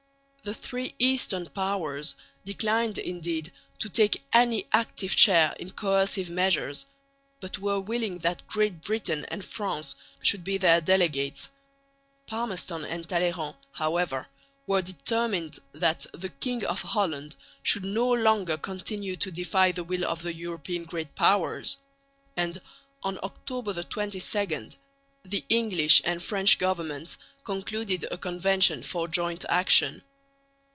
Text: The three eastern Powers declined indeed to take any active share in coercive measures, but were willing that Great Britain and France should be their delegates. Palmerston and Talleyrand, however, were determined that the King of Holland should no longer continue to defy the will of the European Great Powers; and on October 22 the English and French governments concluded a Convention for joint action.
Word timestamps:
The 0.43 0.55
three 0.55 0.95
eastern 0.97 1.49
Powers 1.49 2.15
declined 2.45 2.97
indeed 2.97 3.51
to 3.77 3.87
take 3.89 4.25
any 4.33 4.65
active 4.73 5.11
share 5.11 5.53
in 5.59 5.69
coercive 5.69 6.31
measures, 6.31 6.87
but 7.39 7.59
were 7.59 7.79
willing 7.79 8.17
that 8.25 8.47
Great 8.47 8.81
Britain 8.81 9.23
and 9.27 9.45
France 9.45 9.93
should 10.23 10.43
be 10.43 10.57
their 10.57 10.81
delegates. 10.81 11.49
Palmerston 12.25 12.85
and 12.85 13.07
Talleyrand, 13.07 13.55
however, 13.73 14.25
were 14.65 14.81
determined 14.81 15.59
that 15.73 16.07
the 16.11 16.29
King 16.29 16.65
of 16.65 16.81
Holland 16.81 17.35
should 17.61 17.85
no 17.85 18.09
longer 18.11 18.57
continue 18.57 19.15
to 19.17 19.29
defy 19.29 19.71
the 19.71 19.83
will 19.83 20.03
of 20.05 20.23
the 20.23 20.33
European 20.33 20.85
Great 20.85 21.13
Powers; 21.13 21.77
and 22.35 22.59
on 23.03 23.19
October 23.21 23.73
22 23.83 24.69
the 25.23 25.45
English 25.49 26.01
and 26.03 26.23
French 26.23 26.57
governments 26.57 27.19
concluded 27.43 28.07
a 28.09 28.17
Convention 28.17 28.81
for 28.81 29.07
joint 29.07 29.45
action. 29.47 30.01